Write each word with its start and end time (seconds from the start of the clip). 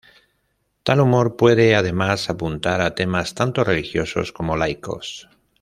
Tal 0.81 0.99
humor 0.99 1.35
puede 1.35 1.75
además 1.75 2.31
apuntar 2.31 2.81
a 2.81 2.95
temas 2.95 3.35
tanto 3.35 3.63
religiosos 3.63 4.31
como 4.31 4.57
laicos. 4.57 5.29